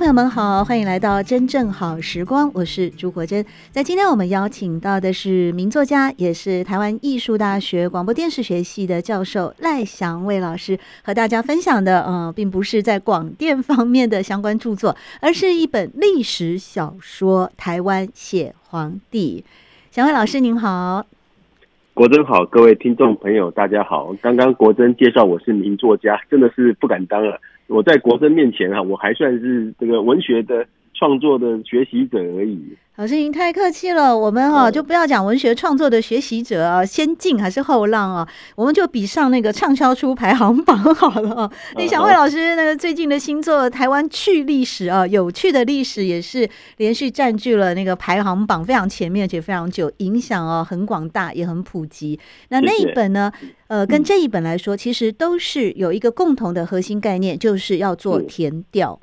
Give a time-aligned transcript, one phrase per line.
[0.00, 3.44] 朋友们好，欢迎来到真正好时光，我是朱国珍。
[3.70, 19.44] 在今天我们邀请到的是名作家，也是台湾艺术大学广播电视学系的教授赖祥卫老师，和大家分享的，呃，并不是在广电方面的相关著作，而是一本历史小说《台湾血皇帝》。
[19.94, 21.04] 祥卫老师您好，
[21.92, 24.14] 国珍好，各位听众朋友大家好。
[24.22, 27.38] 刚刚国珍介绍我是名作家，真的是不敢当了。
[27.70, 32.58] 我在国珍面前哈，我还算是这个文学的创作的学习者而已。
[32.96, 38.28] 老师您太客气了，我们啊就不要讲文学创作的学习者啊，先进还是后浪啊？
[38.54, 41.50] 我们就比上那个畅销书排行榜好了啊。
[41.76, 46.46] 那小慧老师那个最近的新作《台湾趣历史》啊，有趣的历史也是
[46.76, 52.20] 连续占据了那个排行榜非常前面，而且非常久，影响啊很广大，也很普及。
[52.50, 53.32] 那那一本呢，
[53.68, 59.00] 呃，跟这一本来说，其实都是有一个共同的核心概念，就是要做填调。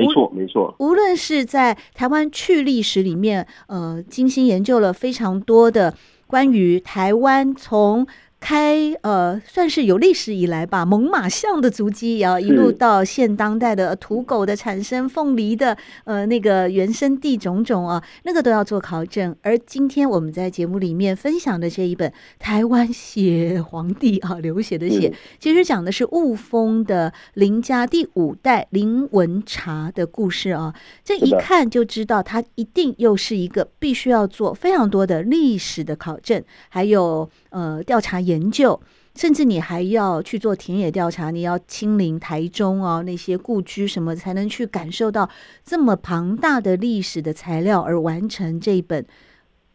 [0.00, 0.74] 没错，没错。
[0.78, 5.94] 无论是在台湾去历史里面，呃，精心研究了非常多的
[6.26, 8.06] 关于台湾从。
[8.38, 19.34] 开呃，算是有历史以来吧，猛犸象的足迹，然后一路到现当代的土狗的产生，凤梨的呃那个原生地种种啊，那个都要做考证。
[19.42, 22.08] 而今天我们在节目里面分享的这一本
[22.38, 30.72] 《台湾血皇帝》啊，流血的血，其实讲的是雾峰的林家第五代林文茶的故事啊。
[31.02, 38.20] 这一看就知道，他一定又是一个必须要做非常多的历史的考证，还有呃调查。
[38.26, 38.80] 研究，
[39.14, 45.28] 甚至你还要去做田野调查，你要亲临台中啊，那些故居什么，才能去感受到
[45.64, 49.06] 这么庞大的历史的材料，而完成这一本。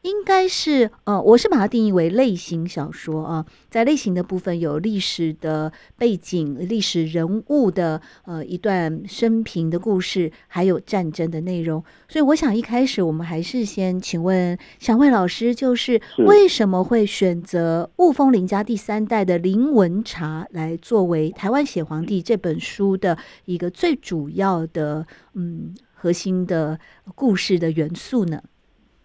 [0.01, 11.83] 应该是呃，我是把它定义为类型小说啊，在类型的部分有历史的背景、历史人物的呃一段生平的故事，还有战争的内容。
[12.07, 26.79] 所以我想一开始我们还是先请问祥蔚老师，就是为什么会选择雾峰林家第三代的林文茶来作为《台湾写皇帝》这本书的一个最主要的嗯核心的
[27.13, 28.41] 故事的元素呢？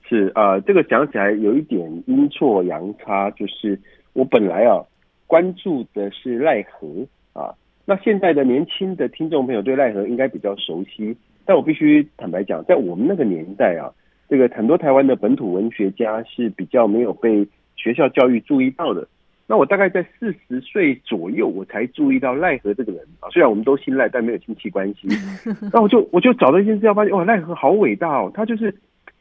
[0.08, 3.76] 是啊、呃，这个讲起来有一点阴错阳差，就是
[4.12, 4.80] 我本来啊
[5.26, 6.86] 关注的是赖何
[7.32, 7.52] 啊，
[7.84, 13.90] 那现在的年轻的听众朋友对赖何应该比较熟悉，但我必须坦白讲，在我们那个年代啊，
[14.28, 19.08] 这个很多台湾的本土文学家是比较没有被学校教育注意到的。
[19.48, 25.08] 那我大概在四十岁左右，我才注意到赖何这个人啊，虽然我们都姓赖，但没有亲戚关系。
[25.72, 28.72] 那我就我就找到一件事，要发现哇，赖何好伟大哦，他就是。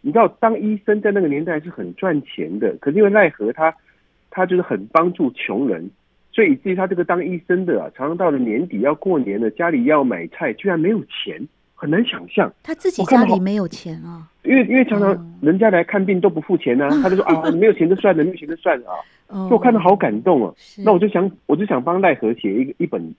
[0.06, 3.76] 你知道，当医生在那个年代是很赚钱的，可是因为奈何他，
[4.30, 5.90] 他就是很帮助穷人，
[6.32, 11.42] 所以以至于他这个当医生的啊，常常到了年底要过年了，家里要买菜，居然没有钱，
[11.74, 12.54] 很难想象。
[12.62, 14.30] 他自己家里没有钱啊？
[14.44, 19.02] 因为因为常常人家来看病都不付钱啊， 他就说啊，你没有钱就算了，没有钱就算了啊。
[19.28, 20.54] 所以我看到好感动啊，
[20.86, 23.16] 那我就想，我就想帮奈何写一个一本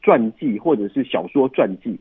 [0.00, 2.00] 传记或者是小说传记，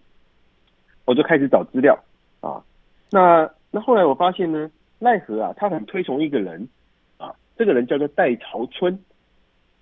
[1.03, 2.01] 我就开始找资料
[2.39, 2.63] 啊，
[3.11, 3.51] 那。
[3.75, 6.69] 那后来我发现呢，奈何啊，他很推崇一个人
[7.17, 8.99] 啊，这个人叫做戴朝春。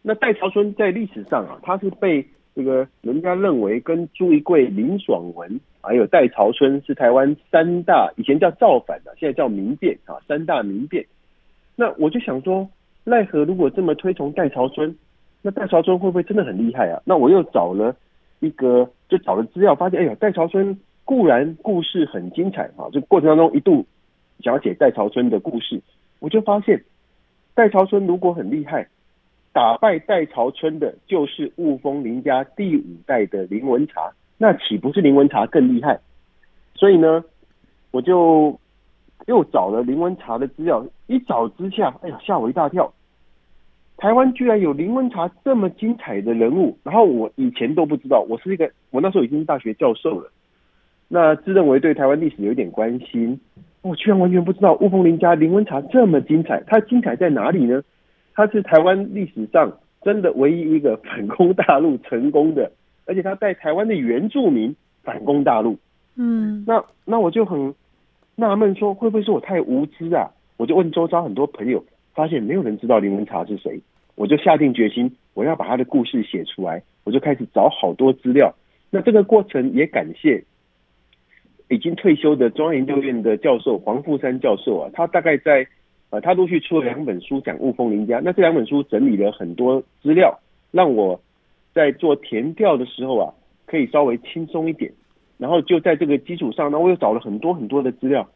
[0.01, 11.05] 那戴朝春在历史上啊，他是被这个人家认为跟朱一贵、林爽文还有戴朝春是台湾三大，以前叫造反的，现在叫民变啊，三大民变。
[11.75, 12.69] 那我就想说，
[13.03, 14.97] 奈何如果这么推崇戴朝春，
[15.41, 17.01] 那戴朝春会不会真的很厉害啊？
[17.03, 17.93] 那我又找了
[18.39, 20.79] 一个，就找了资料，发现哎呀，戴朝春。
[21.05, 23.85] 固然故事很精彩啊，这过程当中一度
[24.39, 25.81] 想要写戴潮春的故事，
[26.19, 26.83] 我就发现
[27.53, 28.87] 戴潮春如果很厉害，
[29.51, 35.99] 打败戴潮春的就是雾峰林家第五代的林文察，那岂不是林文察更厉害？
[36.75, 37.23] 所以呢，
[37.91, 38.57] 我就
[39.27, 42.91] 又找了林文察的资料，一找之下，哎呀，吓我一大跳！
[43.97, 50.31] 台湾居然有林文察这么精彩的人物，然后我以前都不知道，我是一个，我那时候已经是大学教授了。
[51.13, 53.37] 那自认为对台湾历史有点关心，
[53.81, 56.63] 我居然完全不知道雾峰林家林文茶这么精彩。
[56.65, 57.83] 它精彩在哪里呢？
[58.33, 62.71] 它是台湾历史上真的唯一一个反攻大陆成功的，
[63.05, 64.73] 而且他带台湾的原住民
[65.03, 65.77] 反攻大陆。
[66.15, 67.75] 嗯，那那我就很
[68.37, 70.31] 纳闷，说会不会是我太无知啊？
[70.55, 71.83] 我就问周遭很多朋友，
[72.15, 73.81] 发现没有人知道林文茶是谁。
[74.15, 76.81] 我就下定决心，我要把他的故事写出来。
[77.03, 78.53] 我就开始找好多资料。
[78.89, 80.43] 那这个过程也感谢
[81.71, 85.65] 已经退休的中央研究院的教授黄富山教授啊，他大概在。
[86.13, 90.37] 呃，他陆续出了两本书讲雾峰林家，那这两本书整理了很多资料，
[90.69, 91.17] 让我
[91.73, 93.33] 在做填调的时候啊，
[93.65, 94.91] 可以稍微轻松一点。
[95.37, 98.27] 然后就在这个基础上，那我又找了很多很多的资料。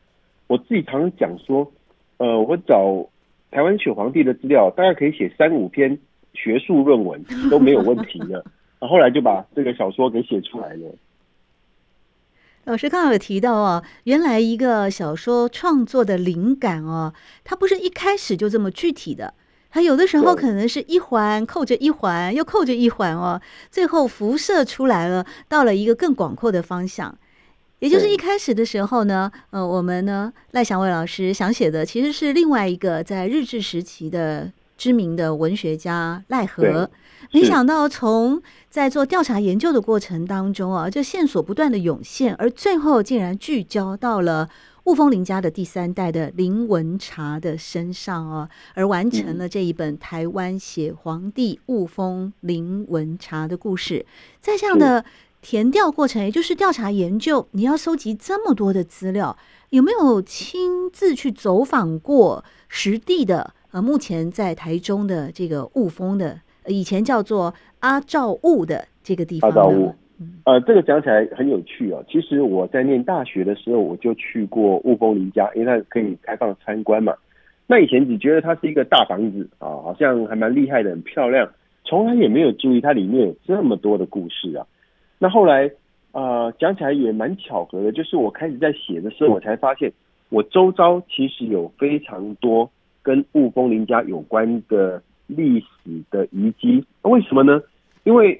[0.47, 1.69] 我自己常常讲说，
[2.15, 3.05] 呃，我找
[3.51, 5.99] 台湾选皇帝的资料，大概可以写三五篇
[6.33, 7.21] 学术论文
[7.51, 8.35] 都没有问题的。
[8.79, 10.95] 然后后来就把这个小说给写出来了。
[12.65, 17.13] 老师刚刚有提到哦，原来一个小说创作的灵感哦，
[17.43, 19.35] 它不是一开始就这么具体的，
[19.69, 23.39] 它有的时候可能是一环扣着一环，又扣着一环哦，
[23.69, 27.15] 最后辐射出来了，到了一个更广阔的方向。
[27.79, 36.89] 也就是一开始的时候呢，呃，我们呢赖祥伟老师想写的其实是另外一个在日治时期的知名的文学家赖和。
[37.31, 44.47] 没想到，从在做调查研究的过程当中啊，这线索不断的涌现，而最后竟然聚焦到了
[44.83, 53.99] 雾峰林家的第三代的林文茶的身上啊，而完成了这一本《台湾写皇帝雾峰林文茶的故事》。
[54.39, 55.03] 在这样的
[55.41, 59.35] 填调过程，也就是调查研究，你要收集这么多的资料，
[59.71, 63.55] 有没有亲自去走访过实地的？
[63.75, 66.39] 呃，目前在台中的这个雾峰的。
[66.65, 69.49] 以前叫做阿照雾的这个地方。
[69.49, 69.93] 阿照雾，
[70.45, 72.01] 呃，这个讲起来很有趣哦。
[72.07, 77.13] 其实我在念大学的时候，我就去过雾峰林家，因为它可以开放参观嘛。
[77.67, 81.51] 那以前只觉得它是一个大房子啊，好像还蛮厉害的，很漂亮，
[81.83, 84.65] 从来也没有注意它里面有这么多的故事啊。
[85.19, 85.69] 那后来
[86.13, 89.91] 呃，讲起来也蛮巧合的，就是我开始在写的时候，我才发现
[90.29, 92.71] 我周遭其实有非常多
[93.05, 95.01] 跟雾峰林家有关的。
[95.27, 97.59] 历史的遗迹，为什么呢？
[98.03, 98.39] 因为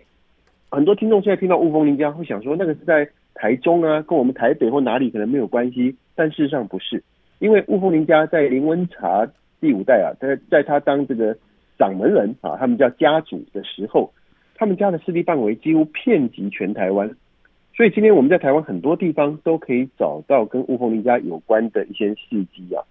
[0.70, 5.96] 很多听众现在听到雾峰林家会想说，那个是在台中啊，跟我们台北或哪里可能没有关系。
[6.14, 7.04] 但事实上不是，
[7.40, 9.28] 因为雾峰林家在林文茶
[9.60, 11.36] 第五代啊，在在他当这个
[11.80, 14.14] 掌门人啊，他们叫家主的时候，
[14.54, 17.10] 他们家的势力范围几乎遍及全台湾。
[17.76, 22.86] 所以今天我们在台湾很多地方都可以找到跟雾峰林家有关的一些事迹啊。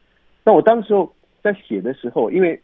[0.45, 2.59] 那我当时候在写的时候，因为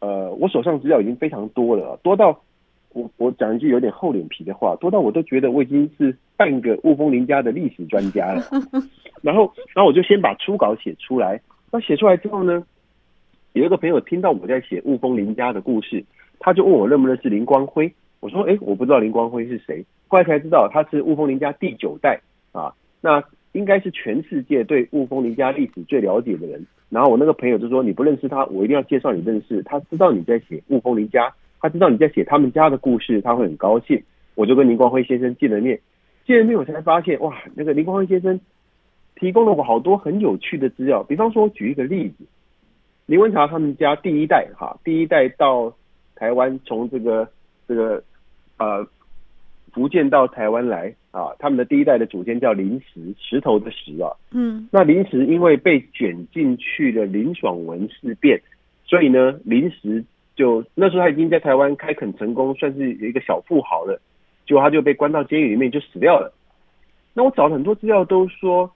[0.00, 2.38] 呃，我手上资料已经非常多了，多到
[2.92, 8.42] 我我讲一句有点厚脸皮的话，多到我都觉得我已经是半个雾峰林家的历史专家了。
[9.24, 11.40] 然后，然后我就先把初稿写出来。
[11.72, 12.62] 那写出来之后呢，
[13.54, 16.04] 有一个朋友听到我在写雾峰林家的故事，
[16.38, 17.90] 他就问我认不认识林光辉。
[18.20, 19.82] 我说，哎，我不知道林光辉是谁。
[20.08, 22.20] 后来才知道他是雾峰林家第九代
[22.52, 22.74] 啊。
[23.00, 26.66] 那应该是全世界对雾峰林家历史最了解的人。
[26.88, 29.62] 然后我那个朋友就说：“你不认识他，我一定要介绍你认识。
[29.62, 34.02] 他知道你在写雾峰林家，他知道你在写他们家的故事，他会很高兴。”
[34.34, 35.80] 我就跟林光辉先生见了面，
[36.26, 38.40] 见了面我才发现，哇，那个林光辉先生
[39.14, 41.02] 提供了我好多很有趣的资料。
[41.02, 42.24] 比方说，我举一个例子，
[43.06, 45.72] 林文茶他们家第一代哈，第一代到
[46.14, 47.28] 台湾，从这个
[47.66, 48.02] 这个
[48.58, 48.86] 呃。
[49.72, 54.12] 福建到台湾来啊，他们的第一代的祖先叫林石，石头的石啊。
[54.32, 58.38] 嗯，那林石因为被卷进去了林爽文事变，
[58.84, 60.04] 所以呢，林石
[60.34, 63.98] 就那时候他已经在台湾开垦成功，算是有一个小富豪了，
[64.46, 66.30] 结果他就被关到监狱里面就死掉了。
[67.14, 68.70] 那我找了很多资料都说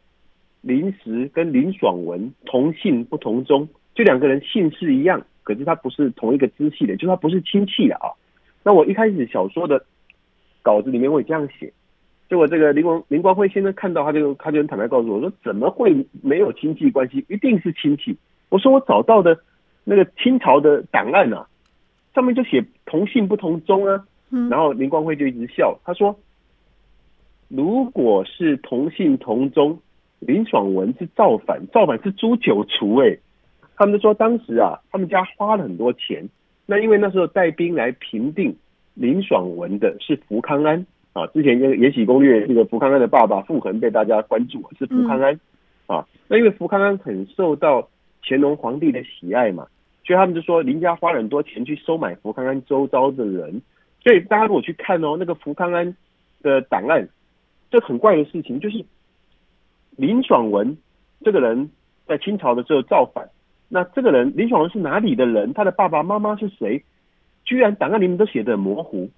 [0.62, 8.09] 林石跟林爽文同姓不同宗，就两个人姓氏一样，可是他不是同一个支系的，就是他不是亲戚的啊。
[8.64, 9.85] 那我一开始小说的。
[10.62, 11.73] 稿子里面会这样写，
[12.30, 17.25] 结果这个林光林光辉先生看到，他就他就很坦白告诉我说，怎么会没有亲戚关系？
[17.28, 18.16] 一定是亲戚。
[18.49, 19.37] 我说我找到的
[19.82, 21.49] 那个清朝的档案啊，
[22.14, 24.06] 上面就写同姓不同宗啊。
[24.49, 26.16] 然后林光辉就一直笑，他说，
[27.49, 29.80] 如果是同姓同宗，
[30.20, 33.18] 林爽文是造反，造反是诛九族哎。
[33.76, 36.28] 他们就说当时啊，他们家花了很多钱，
[36.66, 38.56] 那因为那时候带兵来平定。
[38.94, 40.84] 林爽文的是福康安
[41.20, 45.38] 啊，之前《延禧攻略》这个福康安的爸爸傅恒被大家关注，是福康安
[45.86, 46.06] 啊。
[46.28, 47.86] 那因为福康安很受到
[48.22, 49.66] 乾隆皇帝的喜爱嘛，
[50.06, 53.60] 所以他们就说林家花了很多钱去收买福康安周遭的人。
[54.02, 55.94] 所以大家如果去看哦，那个福康安
[56.40, 57.06] 的档案，
[57.70, 58.82] 这很怪的事情就是
[59.96, 60.78] 林爽文
[61.22, 61.70] 这个人
[62.06, 63.28] 在清朝的时候造反，
[63.68, 65.52] 那这个人林爽文是哪里的人？
[65.52, 66.82] 他的爸爸妈妈是谁？
[67.44, 69.10] 居然档案里面都写的很模糊。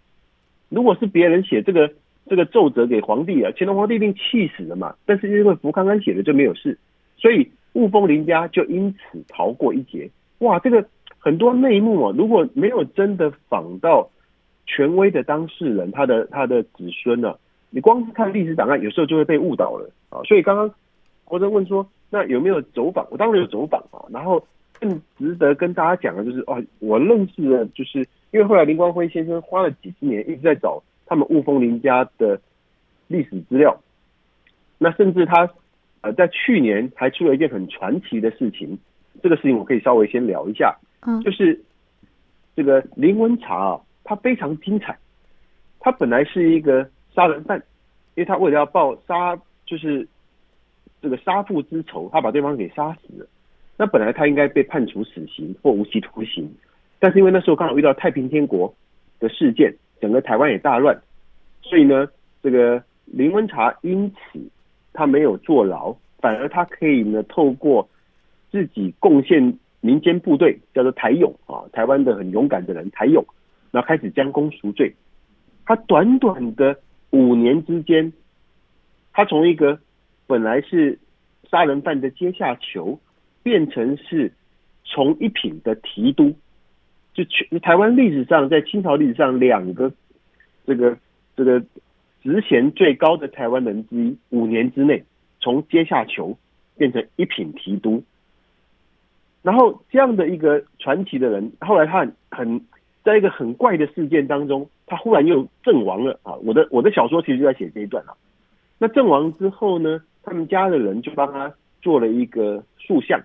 [0.72, 1.92] 如果是别人写这个
[2.26, 4.94] 这个奏折给皇帝啊，乾隆皇帝一定气死了嘛。
[5.04, 6.78] 但是因为福康安写的就没有事，
[7.18, 10.08] 所以雾峰林家就因此逃过一劫。
[10.38, 10.86] 哇，这个
[11.18, 14.08] 很多内幕啊，如果没有真的访到
[14.66, 17.38] 权威的当事人，他的他的子孙呢、啊，
[17.70, 20.22] 你光是看历史档案，有时候就会被误导了啊。
[20.24, 20.72] 所以刚刚
[21.24, 23.06] 国珍问说，那有没有走访？
[23.10, 24.02] 我当然有走访啊。
[24.10, 24.42] 然后
[24.80, 32.40] 更值得跟大家讲的就是，哦，我认识的，就是因为后来林光辉先生花了几十年一直在找他们雾峰林家的
[33.06, 33.80] 历史资料。
[34.78, 35.48] 那甚至他
[36.00, 38.76] 呃在去年还出了一件很传奇的事情，
[39.22, 41.62] 这个事情我可以稍微先聊一下，嗯，就是
[42.56, 43.80] 这个林文茶啊。
[44.04, 44.98] 他非常精彩，
[45.78, 47.56] 他本来是一个杀人犯，
[48.16, 50.04] 因为他为了要报杀，就是
[51.00, 53.24] 这个杀父之仇，他把对方给杀死了。
[53.76, 56.52] 那本来他应该被判处死刑或无期徒刑，
[57.02, 58.72] 但是因为那时候刚好遇到太平天国
[59.18, 60.96] 的事件，整个台湾也大乱，
[61.60, 62.06] 所以呢，
[62.44, 64.38] 这个林文茶因此
[64.92, 67.88] 他没有坐牢，反而他可以呢透过
[68.52, 73.24] 自己贡献民间部队，叫做台勇啊，台湾的很勇敢的人台勇。
[73.72, 74.94] 然后开始将功赎罪，
[75.66, 76.78] 他短短的
[77.10, 78.12] 五年之间，
[79.12, 79.80] 他从一个
[80.28, 81.00] 本来是
[81.50, 83.00] 杀人犯的阶下囚，
[83.42, 84.30] 变成是
[84.84, 86.32] 从一品的提督，
[87.14, 89.92] 就全台湾历史上在清朝历史上两个
[90.66, 90.96] 这个
[91.36, 91.60] 这个
[92.22, 95.04] 职衔最高的台湾人之一，五年之内
[95.40, 96.36] 从阶下囚
[96.76, 98.02] 变成一品提督，
[99.42, 102.60] 然后这样的一个传奇的人，后来他很。
[103.04, 106.34] 在一个很怪的事件当中，他忽然又阵亡了啊！
[106.44, 108.14] 我的我的小说其实就在写这一段啊。
[108.78, 113.20] 那阵亡之后呢，他们家的人就帮他做了一个塑像，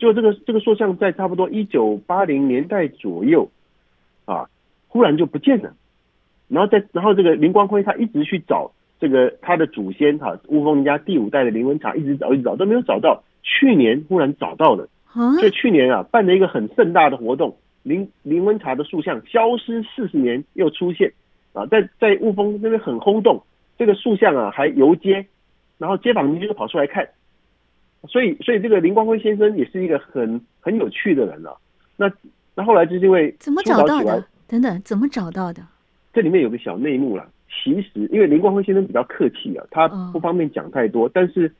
[0.00, 3.48] 就这个这个塑像在差不多一九八零年代左右
[4.24, 4.48] 啊，
[4.88, 5.74] 忽然就不见了。
[6.48, 13.22] 然后在然后这个林光辉他一直去找这个他的祖先哈，乌峰林家第五代的林文茶，一直找一直找都没有找到。
[13.42, 17.56] 去年忽然找到了，所以去年啊办了一个很盛大的活动。
[17.82, 21.12] 林林文茶的塑像消失四十年又出现
[21.52, 23.42] 啊，在在雾峰那边很轰动，
[23.78, 25.26] 这个塑像啊还游街，
[25.78, 27.08] 然后街坊邻居都跑出来看，
[28.08, 31.56] 所以所以这个林光辉先生也是一个很很有趣的人了、啊。
[31.96, 32.12] 那
[32.54, 34.24] 那后来就是因为怎么找到的？
[34.46, 35.62] 等等，怎么找到的？
[36.12, 37.28] 这里面有个小内幕了。
[37.48, 41.52] 其实因为林光辉先生比较客气啊，他不方便讲太多，但是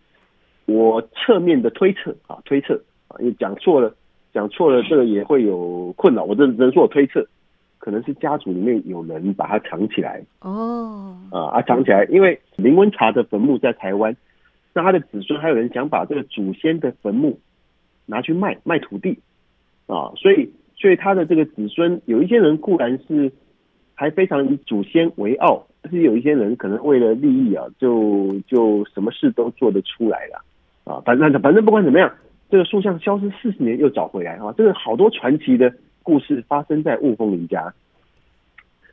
[0.66, 3.94] 我侧面的推测啊，推测啊，因为讲错了。
[4.32, 6.22] 讲错了，这个也会有困扰。
[6.22, 7.26] 我这只能说我推测，
[7.78, 10.22] 可能是家族里面有人把它藏起来。
[10.42, 14.16] 哦，啊啊，藏起来，因为林文茶的坟墓在台湾，
[14.72, 17.38] 那他的子孙还有人想把这个祖先的坟墓
[18.06, 19.18] 拿去卖卖土地
[19.86, 23.32] 啊，所以所以他的这个子孙有一些人固然是
[23.94, 30.44] 还非常以祖先为傲，但是有一些人可能为了利益啊，就就什么事都做得出来了
[30.84, 31.00] 啊。
[31.04, 32.12] 反正反正不管怎么样。
[32.52, 34.52] 这个塑像消失四十年又找回来啊！
[34.58, 35.72] 这个好多传奇的
[36.02, 37.72] 故事发生在雾峰林家。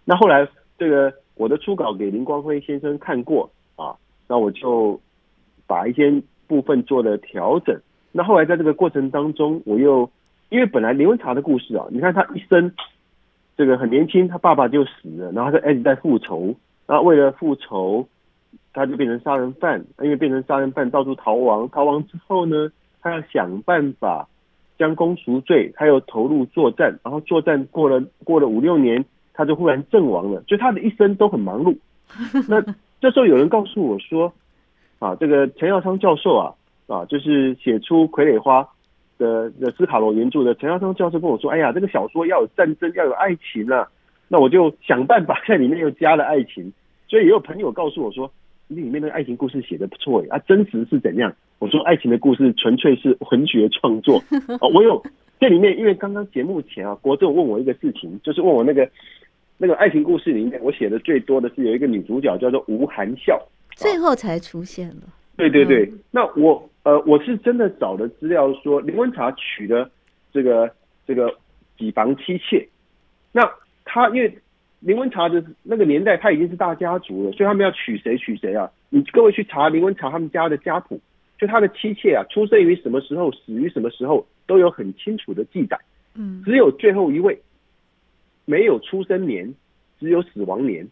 [0.05, 3.95] 那后来，这个我的初稿给林光辉先生看过啊，
[4.27, 5.01] 那我就
[5.67, 7.79] 把一些部分做了调整。
[8.11, 10.09] 那后来在这个过程当中，我又
[10.49, 12.71] 因为本来林文茶的故事啊，你看他一生
[13.55, 16.55] 这个很年轻，他爸爸就死了，然后他一直在复仇，
[16.87, 18.07] 然后为了复仇，
[18.73, 22.71] 他就变成杀人犯，因为变成杀人犯到处逃亡，逃亡之后呢，
[23.01, 24.27] 他要想办法
[24.77, 30.41] 将功赎罪，他又投入作战，然后作战过了过了五六年，他就忽然阵亡了。
[30.47, 31.75] 就他的一生都很忙碌。
[32.47, 32.61] 那
[33.01, 34.31] 这时候有人告诉我说
[34.99, 36.53] ：“啊，这个陈耀昌教授啊，
[36.87, 38.61] 啊，就是写出《傀儡花》
[39.17, 43.87] 的的斯卡罗原著的陈耀昌教授跟我说：‘哎呀，这个小说要有战争，要有爱情啊。’
[44.27, 46.71] 那我就想办法 在里面又加了爱情。
[47.07, 48.31] 所以也有朋友告诉我说。”
[48.69, 51.33] 里面的爱情故事写得不错啊，真实是怎样？
[51.59, 54.21] 我说爱情的故事纯粹是文学创作
[54.59, 54.67] 啊。
[54.73, 55.01] 我有
[55.39, 58.89] 这里面，因为刚刚节目前啊，国政问我一个事情，就是问我那个
[59.57, 63.41] 那个爱情故事里面，我写的最多的是有一个女主角叫做吴含笑，
[63.77, 65.03] 最后才出现了。
[65.35, 69.89] 对对对，那我呃我是真的找的资料说林文茶娶的
[70.33, 70.69] 这个
[71.05, 71.33] 这个
[71.77, 72.67] 几房妻妾，
[73.31, 73.49] 那
[73.85, 74.37] 他因为。
[74.79, 78.69] 林文茶的那个年代，他已经是大家族了，所以他们要娶谁娶谁啊？
[78.89, 81.01] 你各位去查林文茶他们家的家谱，
[81.39, 85.79] 就他的妻妾啊，出生于什么时候，死于什么时候，都有很清楚的记载。
[86.13, 87.41] 嗯，只有最后一位
[88.45, 89.51] 没有出生年，
[89.99, 90.87] 只有死亡年。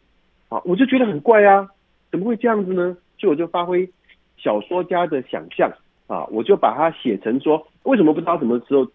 [0.50, 1.70] 啊，我就觉得很怪啊，
[2.16, 2.98] 怎么会这样子呢？
[3.18, 3.90] 所以我就发挥
[4.38, 5.70] 小说家的想象
[6.08, 8.88] 啊，我就把它写成说，为什么不知道什么时候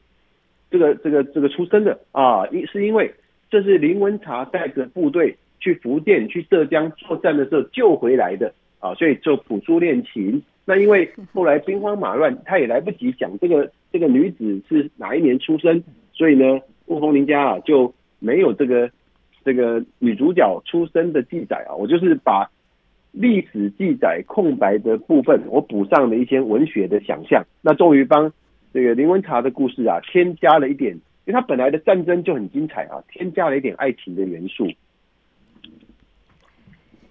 [0.70, 2.46] 这个这个这个出生的啊？
[2.48, 3.14] 因是因为。
[3.52, 10.40] 这是林文茶带着部队去福建、去浙江作战的时候救回来的啊，所以就谱书恋情。
[10.64, 18.88] 那因为后来兵荒马乱，他也来不及讲这个这个女子是哪一年出生，所以呢，雾峰林家啊就没有这个
[19.44, 21.74] 这个女主角出生的记载啊。
[21.74, 22.48] 我就是把
[23.12, 27.44] 历史记载空白的部分，我补上了一些文学的想象。
[27.62, 28.32] 那终于帮。
[28.72, 34.68] 这个林文茶的故事啊，添加了一点，因为他本来的战争就很精彩啊，添加了一点爱情的元素。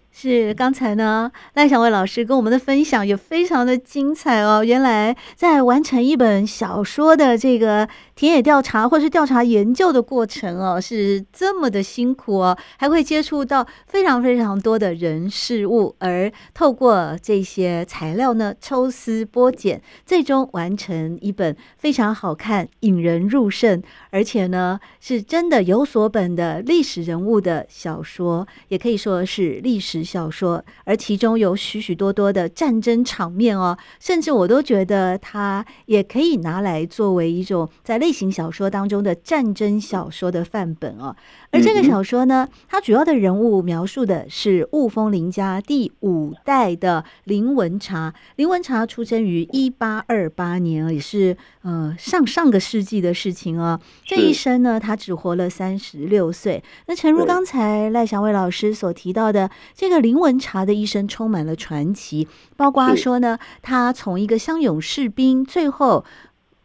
[0.10, 4.64] 是刚才呢，赖祥伟老师跟我们的分享也非常的精彩哦。
[4.64, 7.90] 原来在完成一本小说的这个
[8.20, 41.16] 田野调查或是调查研究的过程哦，是这么的辛苦哦，还会接触到非常非常多的人事物，而透过这些材料呢，抽丝剥茧，最终完成一本非常好看、引人入胜，而且呢是真的有所本的历史人物的小说，也可以说是历史小说，而其中有许许多多的战争场面哦，甚至我都觉得它也可以拿来作为一种在历类型小说当中的战争小说的范本哦。
[41.52, 48.12] 而这个小说呢，它主要的人物描述的是雾峰林家第五代的林文茶。
[48.38, 53.80] 林文茶出生于一八二八年，也是呃上上个世纪的事情哦。
[54.04, 56.64] 这一生呢，他只活了三十六岁。
[56.88, 60.00] 那诚如刚才赖祥伟老师所提到的，这个。
[60.00, 66.06] 林文茶的一生充满了传奇，包括说呢，他从一个乡勇士兵，最后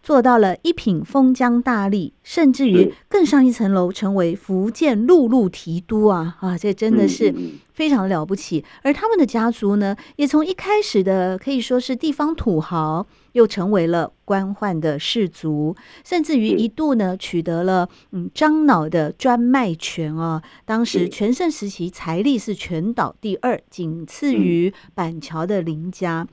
[0.05, 6.37] 做到了一品封疆大吏，甚至于更上一层楼，成为福建陆路提督啊！
[6.41, 7.35] 啊，这真的是
[7.73, 8.63] 非常了不起。
[8.83, 13.07] 而他们的家族呢，也从一开始的可以说是地方土豪。
[13.35, 20.41] 又成为了官宦的士族，甚至于一度呢取得了嗯樟脑的专卖权啊。
[20.65, 26.25] 当时全盛时期财力是全岛第二，仅次于板桥的林家。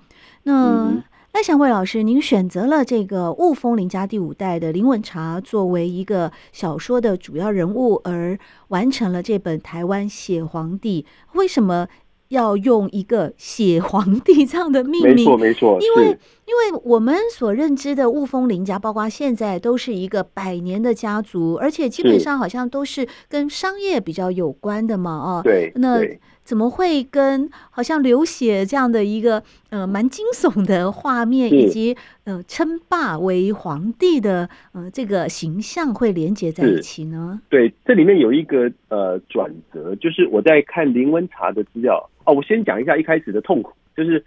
[0.43, 0.93] 那
[1.33, 11.05] 赖祥伟老师，您选择了这个雾峰林家第五代的林文茶作为一个小说的主要人物，而完成了这本《台湾写皇帝》，
[11.37, 11.87] 为什么？
[12.31, 25.99] 要用一个写皇帝这样的命名，没错没错，因为因为我们所认知的雾峰林家，包括现在都是一个百年的家族，而且基本上好像都是跟商业比较有关的嘛，哦，对，那
[26.43, 37.39] 怎么会跟好像流血这样的一个呃蛮惊悚的画面，以及呃称霸为皇帝的呃这个形象会连接在一起呢？
[37.49, 42.10] 对，这里面有一个呃转折，就是我在看林文茶的资料。
[42.25, 44.23] 哦，我先讲一下一开始的痛苦，就是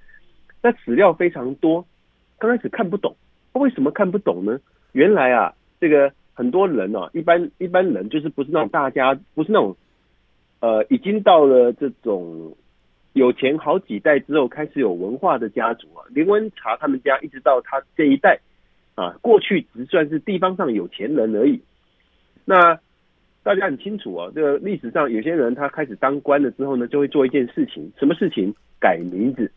[0.62, 1.84] 那史料非常多，
[2.38, 3.14] 刚开始看不懂，
[3.52, 4.58] 为什么看不懂呢？
[4.92, 9.76] 原来啊，这个很多人啊，一般一般人就是不是那种大家，不是那种
[10.64, 12.56] 呃，已经到了这种
[13.12, 18.40] 有钱好几代之后开始有文化的家族啊，林文茶他们家一直到他这一代
[18.94, 21.60] 啊，过去只算是地方上有钱人而已，
[22.44, 22.78] 那。
[23.44, 28.54] 大家很清楚啊，这个历史上有些人他开始当官了之后呢，就会做一件事情，什么事情？
[28.80, 29.52] 改名字。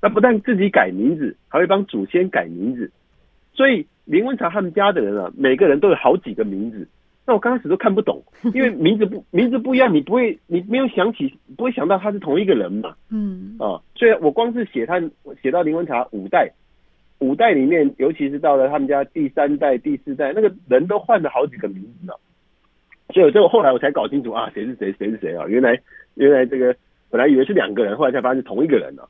[0.00, 2.90] 那不但自己改名字，还会帮祖先改名字。
[3.52, 6.88] 所以林文茶他们家的人啊，每个人都有好几个名字。
[7.24, 8.20] 那我刚开始都看不懂，
[8.52, 12.96] 因为名字不名字不一样，你不会你没有想起，不会想到他是同一个人嘛。
[13.10, 15.00] 嗯啊，所以我光是写他
[15.40, 16.50] 写到林文茶五代，
[17.20, 22.12] 五代里面，尤其是到了他们家第三代、第四代，那个人都换了好几个名字呢。
[23.14, 25.46] 所以，这我后来我才搞清楚啊，谁是谁，谁是谁啊？
[25.46, 25.80] 原来，
[26.14, 26.74] 原来这个
[27.08, 29.08] 本来以为是两个人，后来才发现是同一个人呢、啊。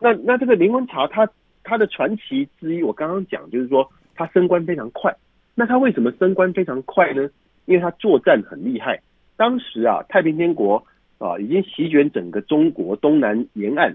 [0.00, 1.28] 那那这个林文茶，他
[1.64, 5.12] 他的传奇之一，我刚刚讲就是说他升官非常快。
[5.60, 7.28] 那他为什么升官非常快呢？
[7.66, 8.98] 因为他作战很厉害。
[9.36, 10.82] 当时啊，太平天国
[11.18, 13.94] 啊已经席卷整个中国东南沿岸，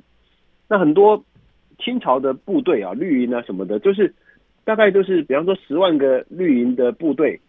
[0.69, 1.25] 那很多
[1.79, 4.13] 清朝的部队啊，绿营啊什么的，就是
[4.63, 7.41] 大概就是比方说十万个绿营的部队。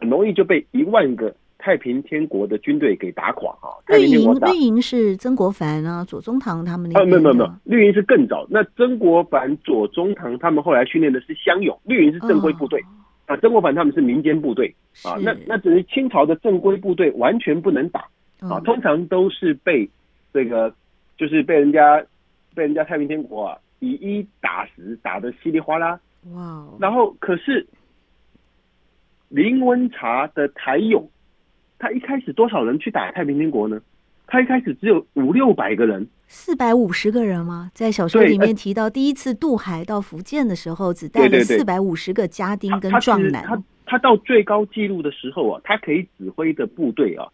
[0.00, 3.74] 很容易就被一万个太平天国的军队给打垮啊！
[3.88, 7.02] 绿营绿营是曾国藩啊、左宗棠他们那边。
[7.02, 8.46] 啊，没有没有没有，绿营是更早。
[8.48, 12.86] 那曾国藩、左宗棠他们后来训练的是乡勇，绿营是正规部队、哦、
[13.28, 13.36] 啊。
[13.36, 15.14] 曾国藩他们是民间部队啊。
[15.22, 18.00] 那那只是清朝的正规部队完全不能打
[18.40, 19.88] 啊，通常都是被
[20.32, 20.74] 这个
[21.16, 22.04] 就是被人家
[22.56, 26.00] 被人家太平天国啊以一打十，打的稀里哗啦。
[26.32, 26.66] 哇！
[26.80, 27.64] 然后可是。
[29.30, 31.06] 林文茶的台勇，
[31.78, 33.78] 他一开始多少人去打太平天国呢？
[34.30, 37.70] 他一开始只有五六百个人，四百五十个人吗？
[37.74, 43.42] 在小说里面提到，第一次渡海到福建的时候，只带了四百五十个家丁跟壮男。
[43.42, 47.26] 他他，他到最高纪录的时候啊，他可以指挥的部队啊，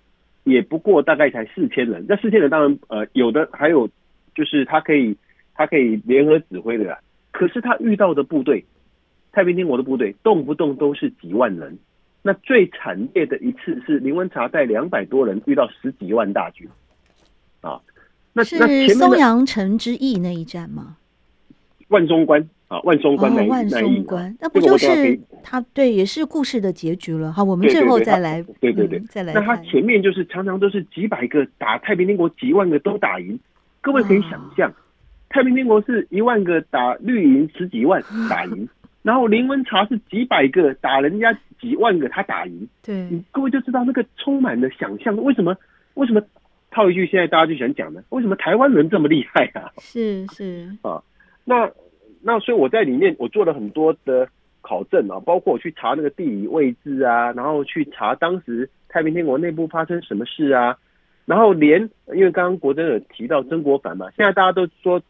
[0.45, 2.07] 也不过大概才四千人。
[2.09, 3.89] 那四千人当然呃有的还有
[4.33, 5.17] 就是他可以
[5.55, 6.99] 他可以联合指挥的啦。
[7.33, 8.65] 可是他遇到的部队，
[9.33, 11.77] 太平天国的部队动不动都是几万人。
[12.23, 16.67] 那最惨烈的一次是林文察带两百多人遇到十几万大军
[17.65, 17.81] 啊。
[18.37, 20.97] 那是松阳城之役那一战吗？
[21.89, 27.31] 万松关啊，万松关那一、哦、万松关，那不就是他对，也是故事的结局了。
[27.31, 29.35] 好，我们最后再来，对对对，再来。
[29.35, 33.39] 那他前面就是常常都是几百个打太平天国，几万个都打赢。
[33.81, 34.73] 各位可以想象，
[35.29, 38.69] 太平天国是一万个打绿营十几万打赢，
[39.03, 42.67] 然后林文察是几百个打人家几万个他打赢。
[42.83, 45.15] 对，各位就知道那个充满了想象。
[45.23, 45.55] 为什么？
[45.95, 46.21] 为什么？
[46.75, 49.71] 套一句现在大家就想讲的，为什么台湾人这么厉害啊？
[49.79, 51.01] 是是啊，
[51.45, 51.71] 那
[52.21, 54.29] 那所以我在里面我做了很多的
[54.61, 60.77] 考证啊，包括我去查那个地理位置啊，然后去查当时太平天国内部发生什么事啊，
[61.27, 65.01] 然后连因为刚刚国珍有提到曾国藩嘛，现在大家都说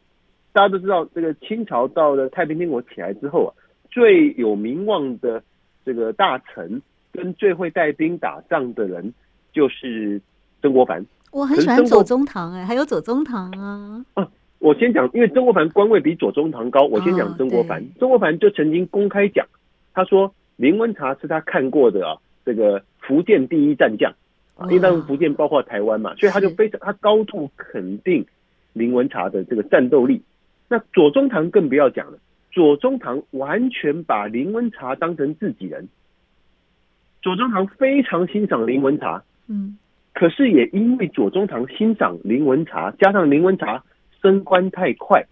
[0.53, 3.50] 大家都知道这个清朝到了太平天国起来之后啊，
[3.90, 5.42] 最有名望的
[5.85, 9.14] 这个大臣跟最会带兵打仗的人
[9.53, 10.20] 就是
[10.61, 11.07] 曾国藩。
[11.35, 14.05] 我很喜欢左宗棠哎，还有左宗棠啊。
[14.14, 17.83] 啊，我先讲，因为曾国藩官位比左宗棠高，我先讲曾国藩。
[17.83, 19.44] 哦、曾国藩就曾经公开讲，
[19.92, 22.16] 他说林文茶是他看过的啊，
[22.47, 24.12] 这个福建第一战将
[24.57, 28.25] 啊，因为当时福建包括台湾嘛，哦、所以他就非常他高度肯定
[28.73, 30.23] 林文茶的这个战斗力。
[30.68, 32.18] 那左宗棠更不要讲了，
[32.53, 35.88] 左宗棠完全把林文茶当成自己人，
[37.23, 39.77] 左宗棠非常欣赏林文茶，嗯。
[40.14, 43.83] 可是也因为左宗棠欣赏林文察，加上林文察
[44.22, 45.24] 升官太快，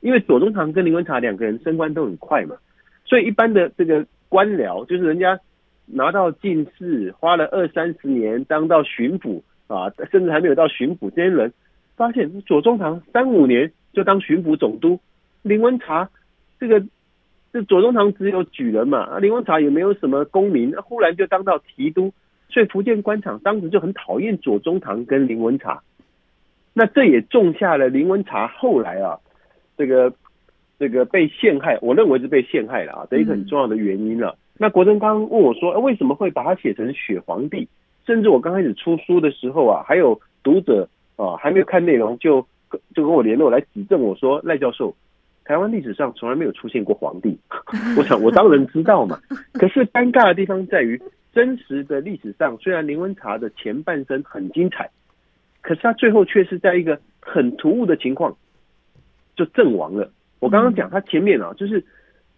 [0.00, 2.56] 因为左宗棠跟林文察两个人升官都很快嘛，
[3.04, 5.38] 所以一般的这个官僚，就是人家
[5.84, 11.52] 拿到进士，花了二三十年当到巡抚啊，甚至还没有到巡抚，这些人
[11.94, 14.98] 发现左宗棠三五年就当巡抚总督，
[15.42, 16.08] 林文察
[16.58, 16.82] 这个
[17.52, 22.14] 这左宗棠只有举人嘛，林文察也没有什么功名，忽然就当到提督。
[22.50, 25.82] 所以福建官场当时就很讨厌左宗棠跟林文茶，
[26.74, 29.18] 那这也种下了林文茶后来啊，
[29.76, 30.12] 这个
[30.78, 34.36] 这个被陷害，我认为是被陷害了啊，这一个很重要的原因了。
[34.58, 37.68] 那国珍刚刚问我说，为什么会把它写成血皇帝？
[38.06, 42.44] 甚至我刚开始出书的时候啊，还有读者啊还没有看内容就
[42.94, 44.94] 就跟我联络来指正我说，赖教授，
[45.44, 47.38] 台湾历史上从来没有出现过皇帝。
[47.96, 49.18] 我想我当然知道嘛，
[49.52, 51.00] 可是尴尬的地方在于。
[51.32, 54.90] 真实的历史上，虽然林文茶的前半生很精彩，
[55.62, 58.36] 可是他最后却是在一个很突兀的情况
[59.36, 60.10] 就阵亡了。
[60.40, 61.84] 我刚刚讲他前面啊，就是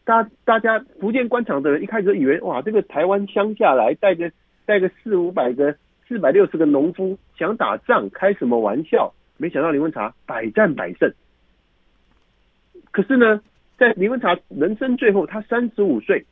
[0.04, 4.30] 大大家福建官场的人一开始以为哇，这个台湾乡下来带个
[4.66, 5.74] 带个四五百个
[6.06, 9.14] 四百六十个农夫想打仗，开什么玩笑？
[9.38, 11.10] 没想到林文茶百战百胜。
[12.90, 13.40] 可是呢，
[13.78, 16.26] 在林文茶人生最后，他三十五岁。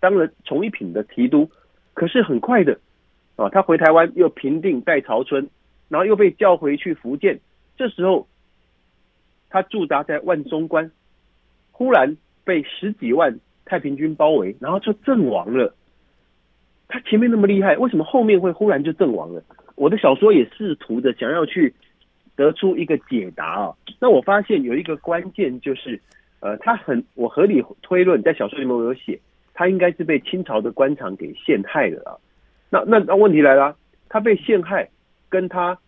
[0.00, 1.50] 当了从一品的提督，
[1.94, 2.78] 可是很快的
[3.36, 5.48] 啊，他回台湾又平定戴潮春，
[5.88, 7.40] 然后又被叫回去福建。
[7.76, 8.26] 这时候，
[9.50, 10.90] 他驻扎在万松关，
[11.72, 15.74] 忽然被十几万太平军包围，然后就阵亡了。
[16.88, 19.42] 他前面那么厉害，为什么后面会忽然就阵亡了？
[19.74, 21.74] 我的小说也试图的想要去
[22.34, 23.74] 得出一个解答啊。
[24.00, 26.00] 那我发现有一个关键就是，
[26.40, 29.20] 呃，他很我合理推论，在小说里面我有写。
[29.56, 32.12] 他应该是被清朝的官场给陷害了啊！
[32.68, 33.74] 那那那问题来了，
[34.10, 34.90] 他被陷害，
[35.30, 35.78] 跟他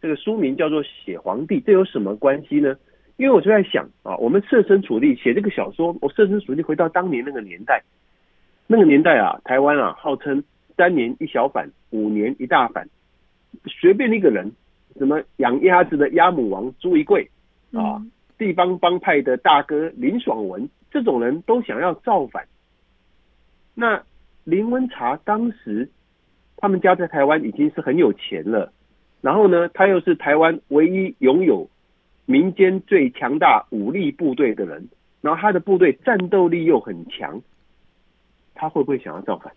[0.00, 2.76] 这个书名叫做《写皇帝》，这有什么关系呢？
[3.16, 7.82] 因为我就在想啊，我们设身处地写这个小说，我设身处地回到当年那个年代，
[8.68, 10.42] 那个年代啊，台湾啊，号称
[10.76, 12.88] 三年一小反，五年一大反，
[13.66, 14.52] 随便一个人，
[14.96, 17.28] 什么养鸭子的鸭母王朱一贵
[17.72, 18.00] 啊，
[18.38, 22.46] 地方帮派的大哥林爽文，这种人都想要造反。
[23.74, 24.02] 那
[24.44, 25.88] 林文察当时，
[26.56, 28.72] 他们家在台湾已经是很有钱了，
[29.20, 31.68] 然后呢，他又是台湾唯一拥有
[32.26, 34.88] 民间最强大武力部队的人，
[35.20, 37.42] 然后他的部队战斗力又很强，
[38.54, 39.52] 他会不会想要造反？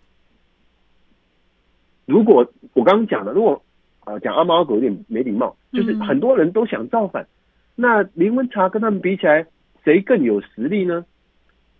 [2.06, 3.62] 如果我刚刚讲的，如果
[4.00, 7.26] 啊讲阿猫阿狗有点没礼貌，就是很多人都想造反，
[7.74, 9.46] 那林文察跟他们比起来，
[9.84, 11.04] 谁更有实力呢？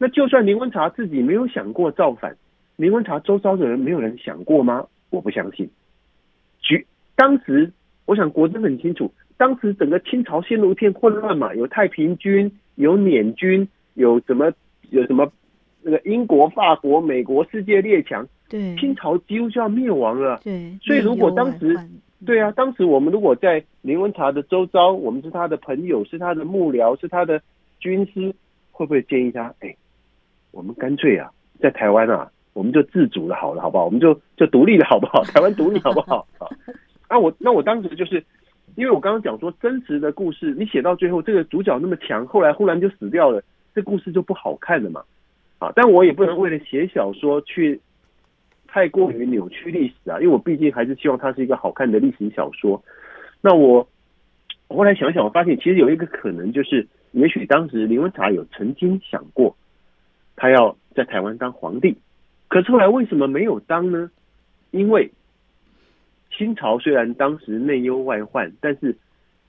[0.04, 2.36] 那就算林文察自己没有想过造反，
[2.76, 4.86] 林文察周遭的人没有人想过吗？
[5.08, 5.66] 我不相信。
[6.60, 6.86] 举
[7.16, 7.72] 当时，
[8.04, 14.52] 我想国珍很清楚，当时整个清朝陷入一片混乱嘛，有太平军，有捻军，有什么
[14.90, 15.32] 有什么
[15.80, 20.38] 那个英国、法国、美国世界列强，对，清朝几乎就要灭亡了。
[20.44, 21.74] 对，所以如果当时，
[22.26, 27.40] 对啊，当时我们如果在林文茶的周遭，我们是他的朋友，是他的幕僚，是他的
[27.78, 28.34] 军师，
[28.70, 29.54] 会不会建议他？
[29.60, 29.74] 哎，
[30.54, 33.84] 我们干脆啊，在台湾啊，我们就自主了，好了，好不好？
[33.84, 35.22] 我们就就独立了，好不好？
[35.34, 36.26] 台湾独立，好不好？
[36.38, 36.48] 啊，
[37.10, 38.24] 那我那我当时就是。
[38.76, 43.40] 因为我刚刚讲说真实的故事，你写到最后，这个主角那么强，后来忽然就死掉了，
[43.72, 45.04] 这故事就不好看了嘛，
[45.60, 45.70] 啊！
[45.76, 47.80] 但我也不能为了写小说去
[48.66, 52.82] 太过于扭曲历史啊，因为我毕竟还是希望它是一个好看的历史小说。
[53.40, 53.86] 那我
[54.66, 59.56] 后来想想，我发现其实有一个可能，就是也许当时林文茶有曾经想过，
[60.36, 61.96] 他要在台湾当皇帝，
[62.48, 64.10] 可是后来为什么没有当呢？
[64.70, 65.10] 因为。
[66.36, 68.96] 清朝虽然当时内忧外患，但是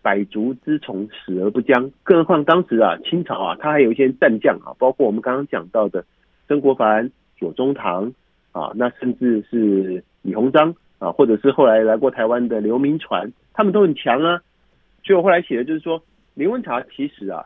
[0.03, 1.91] 百足之虫，死而不僵。
[2.03, 6.05] 更何况当时啊，清朝啊，他还有一些战将啊，包括我们刚刚讲到的
[6.47, 8.13] 曾国藩、左宗棠
[8.51, 14.39] 啊，那甚至是李鸿章啊，或者是后来来过台湾的刘铭传，他们都很强啊。
[15.03, 15.99] 所以我后来写的就是说，
[16.35, 17.43] 林文茶其实啊，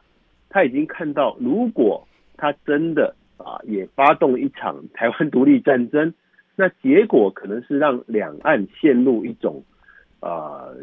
[0.50, 6.14] 他已经看到，如果他真的啊，也发动一场 台湾独立战争。
[6.56, 9.64] 那结果可能是让两岸陷入一种，
[10.20, 10.76] 啊、呃，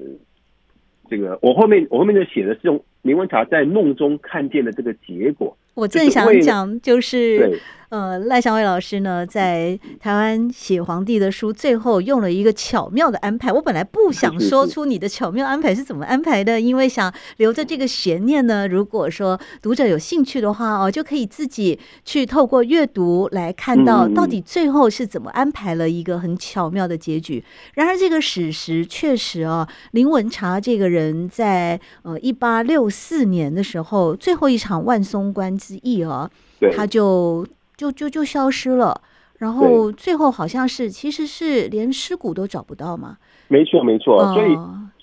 [1.08, 5.56] 这个我后面我后面就写的是用林文茶在梦中看见的这个结果。
[5.74, 7.60] 我正想讲，就是
[7.96, 13.50] 呃，赖祥伟老师呢，在台湾写皇帝的书，最后用了一个巧妙的安排。
[13.50, 18.68] 我本来不想 说出你的巧妙安排是怎么安排的，因为想留着这个悬念呢。
[18.68, 27.42] 如果说读者有兴趣的话哦，就可以自己去透过阅读来看到到底最后是怎么安排了一个很巧妙的结局。
[27.76, 36.30] 然而，这个史实确实哦，林文茶这个人在呃一八六四年的时候，最后一场万松关之役哦，
[36.76, 37.46] 他就。
[37.76, 39.02] 就就就消失了，
[39.38, 43.18] 然后最后好像是其实是连尸骨都找不到嘛。
[43.48, 44.56] 没错没错，所以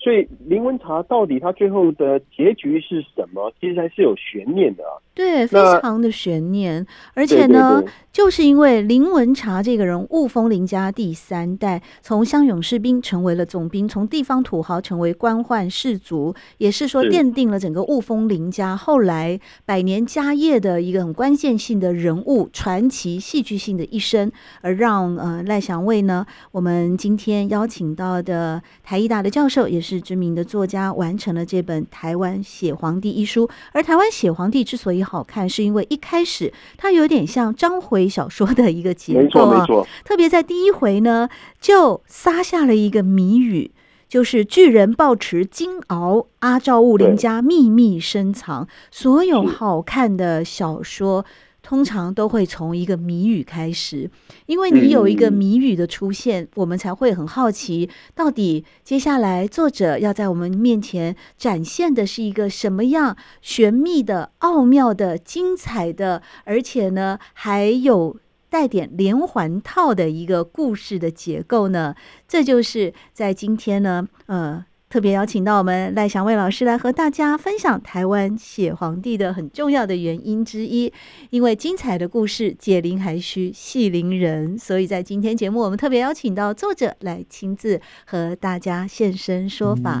[0.04, 3.50] 所以林文茶到底他最后的结局是什么？
[3.58, 5.00] 其实还是有悬念的啊。
[5.14, 41.28] 对，非常的悬念，而且呢，就是因为林文茶这个人，雾峰林家第三代，从乡勇士兵成为了总兵，从地方土豪成为官宦士族，也是说奠定了整个雾峰林家后来百年家业的一个很关键性的人物，传奇戏剧性的一生，而让呃赖祥卫呢，我们今天邀请到的台艺大的教授，也是知名的作家，完成了这本《台湾写皇帝》一书，而《台湾写皇帝》之所以好看，是因为一开始它有点像章回小说的一个结构啊，没错没错，特别在第一回呢，
[41.60, 43.70] 就撒下了一个谜语，
[44.08, 48.68] 就是巨人抱持金鳌，阿赵雾林家秘密深藏。
[48.90, 51.24] 所有好看的小说。
[51.64, 54.10] 通常都会从一个谜语开始，
[54.44, 68.18] 因为你有一个谜语的出现，我们才会很好奇，到底接下来作者要在我们面前展现的是一个什么样玄秘的、奥妙的、精彩的，而且呢，还有
[68.50, 71.94] 带点连环套的一个故事的结构呢？
[72.28, 74.66] 这就是在今天呢，呃。
[74.94, 80.92] 特别邀请到我们赖祥卫老师来和大家分享台湾写皇帝的很重要的原因之一，
[81.30, 90.00] 因为精彩的故事解铃还需系铃人，所以在今天节目我们特别邀请到作者来亲自和大家现身说法。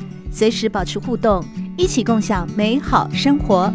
[0.31, 1.43] 随时保持互动，
[1.77, 3.71] 一起共享美好生活。